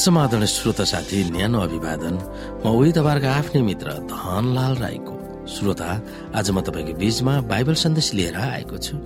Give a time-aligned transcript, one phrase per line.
[0.00, 2.14] समाधान श्रोता साथी न्यानो अभिवादन।
[2.64, 5.14] म उही तपाईँहरूको आफ्नै मित्र धनलाल राईको।
[5.44, 5.88] श्रोता
[6.32, 8.96] आज म तपाईँको बीचमा बाइबल सन्देश लिएर आएको छु।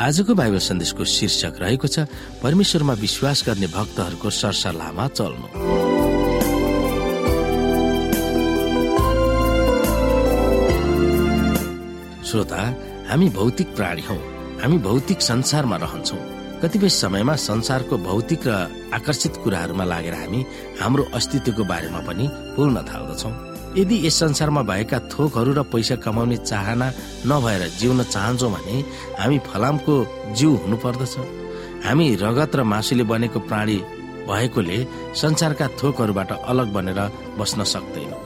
[0.00, 2.10] आजको बाइबल सन्देशको शीर्षक रहेको छ
[2.42, 5.46] परमेश्वरमा विश्वास गर्ने भक्तहरूको सरसल्लाहमा चल्नु।
[12.26, 12.62] श्रोता
[13.10, 14.18] हामी भौतिक प्राणी हौ।
[14.62, 18.52] हामी भौतिक संसारमा रहन्छौँ। कतिपय समयमा संसारको भौतिक र
[18.92, 20.40] आकर्षित कुराहरूमा लागेर हामी
[20.80, 22.24] हाम्रो अस्तित्वको बारेमा पनि
[22.56, 23.30] भुल्न थाल्दछौ।
[23.80, 26.88] यदि यस संसारमा भएका थोकहरू र पैसा कमाउने चाहना
[27.24, 28.76] नभएर जिउन चाहन्छौँ भने
[29.18, 29.94] हामी फलामको
[30.36, 31.14] जिउ हुनु पर्दछ
[31.86, 33.76] हामी रगत र मासुले बनेको प्राणी
[34.28, 34.78] भएकोले
[35.16, 37.00] संसारका थोकहरूबाट अलग बनेर
[37.40, 38.20] बस्न सक्दैनौँ।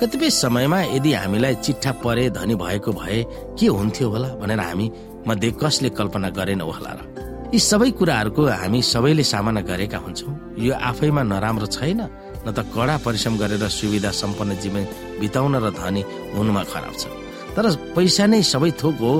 [0.00, 3.22] कतिपय समयमा यदि हामीलाई चिट्ठा परे धनी भएको भए
[3.56, 4.86] के हुन्थ्यो होला भनेर हामी
[5.26, 7.11] मध्ये कसले कल्पना गरेनौ होला र
[7.52, 12.00] यी सबै कुराहरूको हामी सबैले सामना गरेका हुन्छौँ। यो आफैमा नराम्रो छैन
[12.44, 14.84] न त कडा परिश्रम गरेर सुविधा सम्पन्न जीवन
[15.20, 17.12] बिताउन र धनी हुनुमा खराब छ।
[17.52, 19.12] तर पैसा नै सबै थोक हो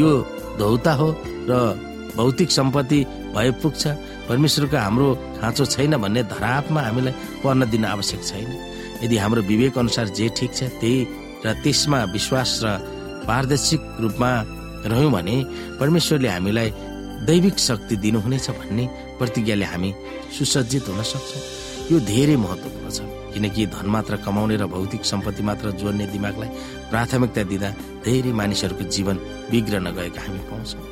[0.00, 0.10] यो
[0.56, 1.08] धौता हो
[1.44, 1.52] र
[2.16, 3.00] भौतिक सम्पत्ति
[3.36, 3.82] भए पुग्छ।
[4.32, 5.08] परमेश्वरको हाम्रो
[5.44, 7.12] खाँचो छैन भन्ने धरापमा हामीलाई
[7.44, 8.48] पर्न दिन आवश्यक छैन।
[9.04, 10.96] यदि हाम्रो विवेक अनुसार जे ठिक छ त्यही
[11.44, 12.66] र त्यसमा विश्वास र
[13.28, 14.30] पारदर्शिक रूपमा
[14.88, 15.36] रह्यौँ भने
[15.80, 16.68] परमेश्वरले हामीलाई
[17.26, 18.84] दैविक शक्ति दिनुहुनेछ भन्ने
[19.18, 19.90] प्रतिज्ञाले हामी
[20.36, 21.42] सुसज्जित हुन सक्छौँ।
[21.90, 23.00] यो धेरै महत्वपूर्ण छ
[23.34, 26.48] किनकि धन मात्र कमाउने र भौतिक सम्पत्ति मात्र जोड्ने दिमागलाई
[26.90, 27.70] प्राथमिकता दिँदा
[28.04, 29.16] धेरै मानिसहरूको जीवन
[29.50, 30.84] बिग्रन गएका हामी पाउँछौँ।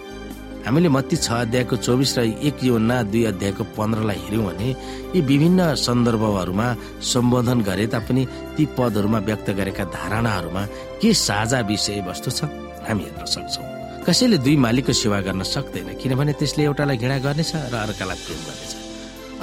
[0.65, 4.69] हामीले मत्ती छ अध्यायको चौबिस र एक योना दुई अध्यायको पन्ध्रलाई हेऱ्यौँ भने
[5.15, 6.69] यी विभिन्न सन्दर्भहरूमा
[7.13, 8.23] सम्बोधन गरे तापनि
[8.57, 10.63] ती पदहरूमा व्यक्त गरेका धारणाहरूमा
[11.03, 12.41] के साझा विषय वस्तु छ
[12.89, 17.75] हामी हेर्न सक्छौँ। कसैले दुई मालिकको सेवा गर्न सक्दैन किनभने त्यसले एउटालाई घृणा गर्नेछ र
[17.87, 18.73] अर्कालाई प्रेम गर्नेछ।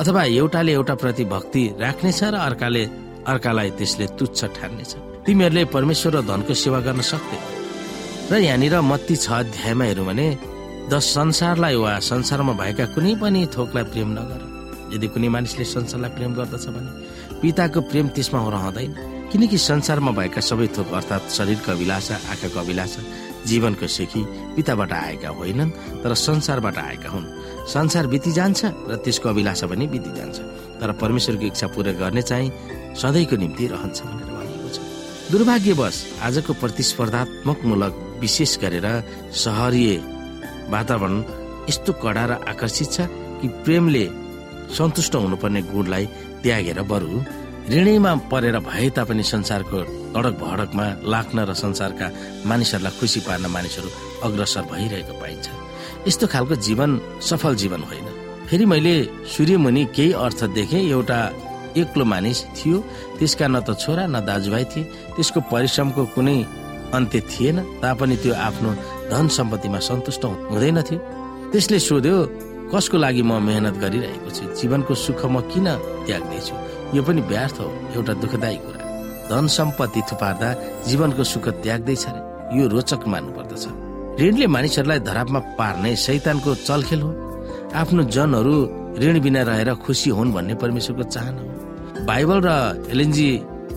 [0.02, 2.84] अथवा एउटाले एउटा प्रति भक्ति राख्नेछ र अर्काले
[3.24, 4.92] अर्कालाई त्यसले तुच्छ ठान्नेछ।
[5.26, 7.44] तिमीहरूले परमेश्वर र धनको सेवा गर्न सक्दैन।
[8.32, 10.28] र यहाँनिर मत्ती छ अध्यायमा हेरौँ भने
[10.92, 14.42] द संसारलाई वा संसारमा भएका कुनै पनि थोकलाई प्रेम नगर।
[14.94, 16.92] यदि कुनै मानिसले संसारलाई प्रेम गर्दछ भने
[17.40, 18.92] पिताको प्रेम त्यसमा रहँदैन।
[19.32, 23.02] किनकि संसारमा भएका सबै थोक अर्थात् शरीरको अभिलाषा आँखाको अभिलाषा
[23.48, 24.22] जीवनको सिकी
[24.56, 25.72] पिताबाट आएका होइनन्
[26.04, 27.26] तर संसारबाट आएका हुन्।
[27.68, 30.38] संसार बिति जान्छ र त्यसको अभिलाषा पनि बिति जान्छ
[30.82, 32.52] तर परमेश्वरको इच्छा पूरा गर्ने चाहिँ
[33.00, 34.78] सधैँको निम्ति रहन्छ भनेर भनिएको छ।
[35.32, 38.88] दुर्भाग्यवश आजको प्रतिस्पर्धात्मक मूलक विशेष गरेर
[39.44, 39.92] सहरीय
[40.70, 41.16] वातावरण
[41.70, 43.08] यस्तो कडा र आकर्षित छ
[43.40, 44.06] कि प्रेमले
[44.78, 46.06] सन्तुष्ट हुनुपर्ने गुणलाई
[46.44, 47.12] त्यागेर बरु
[47.70, 49.80] ऋणैमा परेर भए तापनि संसारको
[50.14, 52.08] तडक भडकमा लाग्न र संसारका
[52.50, 53.90] मानिसहरूलाई खुसी पार्न मानिसहरू
[54.26, 55.48] अग्रसर भइरहेको पाइन्छ।
[56.10, 56.90] यस्तो खालको जीवन
[57.22, 58.08] सफल जीवन होइन।
[58.50, 58.96] फेरि मैले
[59.34, 61.20] सूर्यमुनि केही अर्थ देखेँ एउटा
[61.78, 62.78] एक्लो मानिस थियो।
[63.22, 66.38] त्यसका न त छोरा न दाजुभाइ थिए। त्यसको परिश्रमको कुनै
[66.98, 68.70] अन्त्य थिएन। तापनि त्यो आफ्नो
[69.14, 71.00] धन सम्पत्तिमा सन्तुष्ट हुँदैन थियो।
[71.54, 72.18] त्यसले सोध्यो
[72.74, 74.44] कसको लागि म मेहनत गरिरहेको छु?
[74.58, 75.68] जीवनको सुख म किन
[76.10, 76.56] त्याग्दैछु?
[76.96, 78.84] यो पनि व्यर्थ हो एउटा दुःखदायी कुरा।
[79.30, 80.50] धन सम्पत्ति थुपार्दा
[80.88, 82.22] जीवनको सुख त्याग्दैछ रे।
[82.58, 83.66] यो रोचक मान्नु पर्दछ
[84.20, 87.12] ऋणले मानिसहरूलाई धरापमा पार्ने शैतानको चलखेल हो।
[87.76, 88.56] आफ्नो जनहरू
[89.02, 92.50] ऋण बिना रहेर खुसी हुन् भन्ने परमेश्वरको चाहना हो। बाइबल र
[92.92, 93.30] एलएनजी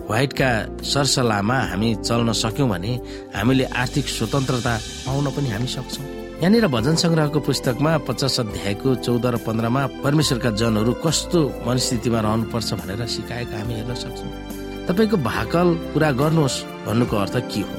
[0.08, 0.50] व्हाइटका
[0.82, 2.92] सरसल्लाहमा हामी चल्न सक्यौँ भने
[3.36, 4.74] हामीले आर्थिक स्वतन्त्रता
[5.06, 10.92] पाउन पनि हामी सक्छौँ। यहाँनिर भजन संग्रहको पुस्तकमा पचास अध्यायको चौध र पन्ध्रमा परमेश्वरका जनहरू
[10.98, 14.30] कस्तो मनस्थितिमा रहनुपर्छ भनेर सिकाएका हामी हेर्न सक्छौँ।
[14.90, 17.70] तपाईँको भाकल पुरा गर्नुहोस् भन्नुको अर्थ के हो?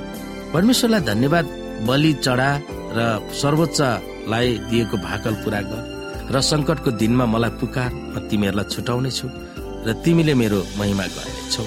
[0.56, 1.46] परमेश्वरलाई धन्यवाद
[1.84, 2.50] बलि चढा
[2.96, 3.00] र
[3.36, 5.84] सर्वोच्चलाई दिएको भाकल पुरा गर
[6.32, 9.28] र सङ्कटको दिनमा मलाई पुकार म तिमीहरूलाई छुटाउने छु
[9.84, 11.64] र तिमीले मेरो महिमा गर्नेछौ।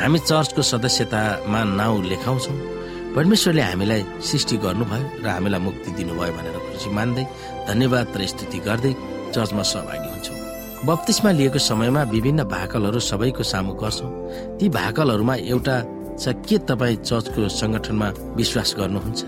[0.00, 2.79] हामी चर्चको सदस्यतामा नाउँ लेखाउँछौँ।
[3.14, 7.24] परमेश्वरले हामीलाई सृष्टि गर्नुभयो र हामीलाई मुक्ति दिनुभयो भनेर खुसी मान्दै
[7.68, 8.92] धन्यवाद र स्तुति गर्दै
[9.34, 10.38] चर्चमा सहभागी हुन्छौँ।
[10.86, 14.10] बत्तिसमा लिएको समयमा विभिन्न भाकलहरू सबैको सामु गर्छौँ।
[14.58, 15.76] ती भाकलहरूमा एउटा
[16.22, 18.08] छ के तपाईँ चर्चको सङ्गठनमा
[18.38, 19.20] विश्वास गर्नुहुन्छ?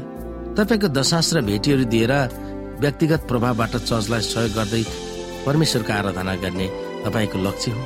[0.57, 2.13] तपाईँको दशास र भेटीहरू दिएर
[2.83, 4.83] व्यक्तिगत प्रभावबाट चर्चलाई सहयोग गर्दै
[5.47, 6.67] परमेश्वरको आराधना गर्ने
[7.03, 7.83] तपाईँको लक्ष्य हो।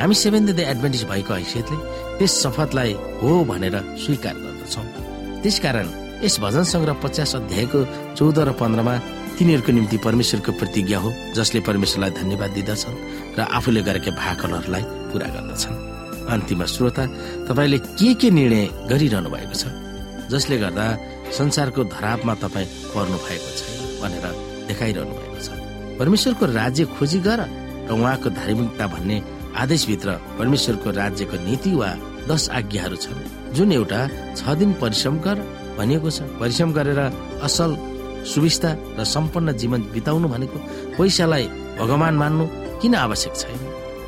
[0.00, 1.76] हामी सेभेन डे एडभान्टेज भएको हैसियतले
[2.18, 5.05] त्यस शपथलाई हो भनेर स्वीकार गर्दछौँ।
[5.46, 5.88] त्यसकारण
[6.26, 7.80] यस भजन सङ्ग्रह पचास अध्यायको
[8.18, 8.94] चौध र पन्ध्रमा
[9.38, 11.08] तिनीहरूको निम्ति परमेश्वरको प्रतिज्ञा हो
[11.38, 12.96] जसले परमेश्वरलाई धन्यवाद दिँदछन्
[13.38, 15.76] र आफूले गरेका भाकलहरूलाई पुरा गर्दछन्।
[16.34, 17.04] अन्तिम श्रोता
[17.46, 19.64] तपाईँले के के निर्णय गरिरहनु भएको छ?
[20.34, 20.86] जसले गर्दा
[21.38, 24.26] संसारको धरापमा तपाईँ पर्नु भएको छैन भनेर
[24.66, 25.48] देखाइरहनु भएको छ।
[25.94, 27.40] परमेश्वरको राज्य खोजी गर
[27.86, 29.16] र उहाँको धार्मिकता भन्ने
[29.62, 30.08] आदेशभित्र
[30.38, 31.90] परमेश्वरको राज्यको नीति वा
[32.28, 33.18] दश आज्ञाहरू छन्।
[33.56, 34.00] जुन एउटा
[34.36, 35.38] छ दिन परिश्रम गर
[35.78, 37.00] भनिएको छ। परिश्रम गरेर
[37.46, 37.70] असल
[38.32, 40.58] सुविस्ता र सम्पन्न जीवन बिताउनु भनेको
[40.98, 41.44] पैसालाई
[41.78, 42.44] भगवान मान्नु
[42.82, 43.60] किन आवश्यक छैन?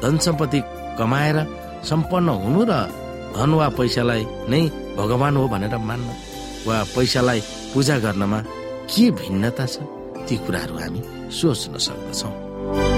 [0.02, 0.60] धन सम्पत्ति
[0.98, 1.38] कमाएर
[1.90, 2.72] सम्पन्न हुनु र
[3.36, 4.62] धन वा पैसालाई नै
[4.98, 6.08] भगवान हो भनेर मान्न
[6.66, 7.40] वा पैसालाई
[7.72, 8.38] पूजा गर्नमा
[8.90, 9.76] के भिन्नता छ
[10.26, 11.00] ती कुराहरू हामी
[11.30, 12.97] सोच्न सक्दछौँ।